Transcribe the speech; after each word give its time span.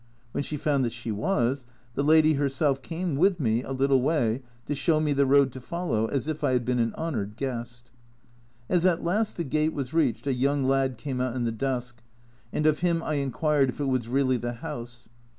When 0.31 0.43
she 0.43 0.57
found 0.57 0.83
that 0.83 0.93
she 0.93 1.11
was, 1.11 1.67
the 1.93 2.03
lady 2.03 2.33
herself 2.33 2.81
came 2.81 3.15
with 3.15 3.39
me 3.39 3.61
a 3.61 3.71
little 3.71 4.01
way 4.01 4.41
to 4.65 4.73
show 4.73 4.99
me 4.99 5.13
the 5.13 5.27
road 5.27 5.51
to 5.51 5.61
follow, 5.61 6.07
as 6.07 6.27
if 6.27 6.43
I 6.43 6.53
had 6.53 6.65
been 6.65 6.79
an 6.79 6.95
honoured 6.97 7.35
guest. 7.35 7.91
As 8.67 8.83
at 8.83 9.03
last 9.03 9.37
the 9.37 9.43
gate 9.43 9.73
was 9.73 9.93
reached, 9.93 10.25
a 10.25 10.33
young 10.33 10.63
lad 10.63 10.97
came 10.97 11.21
out 11.21 11.35
in 11.35 11.45
the 11.45 11.51
dusk, 11.51 12.01
and 12.51 12.65
of 12.65 12.79
him 12.79 13.03
I 13.03 13.13
inquired 13.13 13.69
if 13.69 13.79
it 13.79 13.85
was 13.89 14.07
really 14.07 14.37
the 14.37 14.53
house. 14.53 15.07